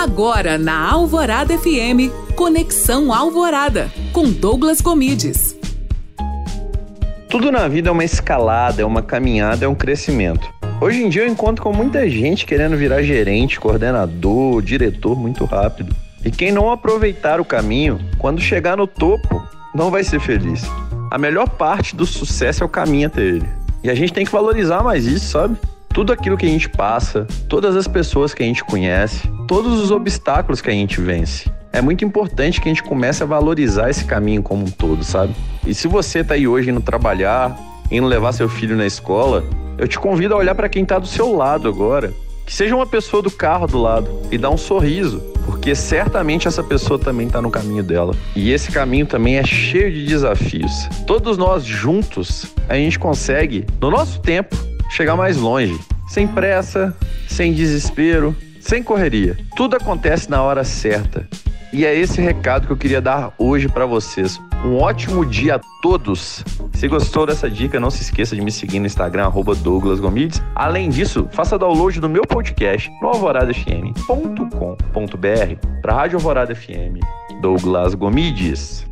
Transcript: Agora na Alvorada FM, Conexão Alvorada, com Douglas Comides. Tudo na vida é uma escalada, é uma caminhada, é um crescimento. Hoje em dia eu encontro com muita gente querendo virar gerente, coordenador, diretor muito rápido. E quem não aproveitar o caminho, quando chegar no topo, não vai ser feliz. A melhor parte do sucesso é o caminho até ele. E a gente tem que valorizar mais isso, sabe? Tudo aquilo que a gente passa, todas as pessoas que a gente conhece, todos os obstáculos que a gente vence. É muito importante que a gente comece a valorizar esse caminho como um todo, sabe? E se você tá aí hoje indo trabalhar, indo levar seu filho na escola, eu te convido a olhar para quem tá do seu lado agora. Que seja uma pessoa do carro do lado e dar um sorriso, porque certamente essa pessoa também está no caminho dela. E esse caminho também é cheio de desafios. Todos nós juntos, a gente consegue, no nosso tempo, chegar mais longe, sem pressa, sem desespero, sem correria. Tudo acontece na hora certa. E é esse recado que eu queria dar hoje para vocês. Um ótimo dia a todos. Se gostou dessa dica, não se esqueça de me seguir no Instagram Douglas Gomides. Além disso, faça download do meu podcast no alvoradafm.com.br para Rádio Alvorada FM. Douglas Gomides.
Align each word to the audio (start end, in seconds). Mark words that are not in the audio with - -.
Agora 0.00 0.56
na 0.56 0.92
Alvorada 0.92 1.58
FM, 1.58 2.14
Conexão 2.36 3.12
Alvorada, 3.12 3.90
com 4.12 4.30
Douglas 4.30 4.80
Comides. 4.80 5.58
Tudo 7.28 7.50
na 7.50 7.66
vida 7.66 7.88
é 7.88 7.92
uma 7.92 8.04
escalada, 8.04 8.80
é 8.80 8.84
uma 8.84 9.02
caminhada, 9.02 9.64
é 9.64 9.68
um 9.68 9.74
crescimento. 9.74 10.48
Hoje 10.80 11.02
em 11.02 11.08
dia 11.08 11.22
eu 11.22 11.28
encontro 11.28 11.64
com 11.64 11.72
muita 11.72 12.08
gente 12.08 12.46
querendo 12.46 12.76
virar 12.76 13.02
gerente, 13.02 13.58
coordenador, 13.58 14.62
diretor 14.62 15.18
muito 15.18 15.44
rápido. 15.44 15.92
E 16.24 16.30
quem 16.30 16.52
não 16.52 16.70
aproveitar 16.70 17.40
o 17.40 17.44
caminho, 17.44 17.98
quando 18.18 18.40
chegar 18.40 18.76
no 18.76 18.86
topo, 18.86 19.42
não 19.74 19.90
vai 19.90 20.04
ser 20.04 20.20
feliz. 20.20 20.62
A 21.10 21.18
melhor 21.18 21.48
parte 21.48 21.96
do 21.96 22.06
sucesso 22.06 22.62
é 22.62 22.66
o 22.66 22.68
caminho 22.68 23.08
até 23.08 23.22
ele. 23.22 23.48
E 23.82 23.90
a 23.90 23.96
gente 23.96 24.12
tem 24.12 24.24
que 24.24 24.30
valorizar 24.30 24.80
mais 24.80 25.06
isso, 25.06 25.26
sabe? 25.26 25.56
Tudo 25.88 26.12
aquilo 26.12 26.36
que 26.36 26.46
a 26.46 26.50
gente 26.50 26.68
passa, 26.68 27.26
todas 27.48 27.74
as 27.74 27.88
pessoas 27.88 28.32
que 28.32 28.44
a 28.44 28.46
gente 28.46 28.62
conhece, 28.62 29.28
todos 29.48 29.80
os 29.80 29.90
obstáculos 29.90 30.60
que 30.60 30.68
a 30.68 30.72
gente 30.74 31.00
vence. 31.00 31.50
É 31.72 31.80
muito 31.80 32.04
importante 32.04 32.60
que 32.60 32.68
a 32.68 32.72
gente 32.72 32.82
comece 32.82 33.22
a 33.22 33.26
valorizar 33.26 33.88
esse 33.88 34.04
caminho 34.04 34.42
como 34.42 34.64
um 34.64 34.70
todo, 34.70 35.02
sabe? 35.02 35.34
E 35.66 35.74
se 35.74 35.88
você 35.88 36.22
tá 36.22 36.34
aí 36.34 36.46
hoje 36.46 36.70
indo 36.70 36.82
trabalhar, 36.82 37.58
indo 37.90 38.06
levar 38.06 38.32
seu 38.32 38.48
filho 38.48 38.76
na 38.76 38.86
escola, 38.86 39.42
eu 39.78 39.88
te 39.88 39.98
convido 39.98 40.34
a 40.34 40.36
olhar 40.36 40.54
para 40.54 40.68
quem 40.68 40.84
tá 40.84 40.98
do 40.98 41.06
seu 41.06 41.34
lado 41.34 41.66
agora. 41.66 42.12
Que 42.44 42.54
seja 42.54 42.74
uma 42.74 42.86
pessoa 42.86 43.22
do 43.22 43.30
carro 43.30 43.66
do 43.66 43.78
lado 43.78 44.08
e 44.30 44.38
dar 44.38 44.50
um 44.50 44.56
sorriso, 44.56 45.20
porque 45.44 45.74
certamente 45.74 46.48
essa 46.48 46.62
pessoa 46.62 46.98
também 46.98 47.26
está 47.26 47.40
no 47.42 47.50
caminho 47.50 47.82
dela. 47.82 48.14
E 48.34 48.52
esse 48.52 48.70
caminho 48.70 49.06
também 49.06 49.36
é 49.36 49.44
cheio 49.44 49.92
de 49.92 50.06
desafios. 50.06 50.72
Todos 51.06 51.36
nós 51.36 51.64
juntos, 51.64 52.46
a 52.68 52.74
gente 52.74 52.98
consegue, 52.98 53.66
no 53.80 53.90
nosso 53.90 54.20
tempo, 54.20 54.56
chegar 54.90 55.16
mais 55.16 55.36
longe, 55.36 55.78
sem 56.08 56.26
pressa, 56.26 56.96
sem 57.26 57.52
desespero, 57.52 58.34
sem 58.68 58.82
correria. 58.82 59.36
Tudo 59.56 59.76
acontece 59.76 60.30
na 60.30 60.42
hora 60.42 60.62
certa. 60.62 61.26
E 61.72 61.86
é 61.86 61.94
esse 61.94 62.20
recado 62.20 62.66
que 62.66 62.72
eu 62.72 62.76
queria 62.76 63.00
dar 63.00 63.32
hoje 63.38 63.66
para 63.66 63.86
vocês. 63.86 64.38
Um 64.64 64.76
ótimo 64.76 65.24
dia 65.24 65.56
a 65.56 65.60
todos. 65.82 66.44
Se 66.74 66.86
gostou 66.86 67.26
dessa 67.26 67.48
dica, 67.48 67.80
não 67.80 67.90
se 67.90 68.02
esqueça 68.02 68.36
de 68.36 68.42
me 68.42 68.52
seguir 68.52 68.78
no 68.78 68.86
Instagram 68.86 69.30
Douglas 69.58 70.00
Gomides. 70.00 70.42
Além 70.54 70.90
disso, 70.90 71.26
faça 71.32 71.58
download 71.58 71.98
do 71.98 72.08
meu 72.08 72.22
podcast 72.22 72.90
no 73.00 73.08
alvoradafm.com.br 73.08 75.68
para 75.80 75.94
Rádio 75.94 76.18
Alvorada 76.18 76.54
FM. 76.54 77.00
Douglas 77.40 77.94
Gomides. 77.94 78.87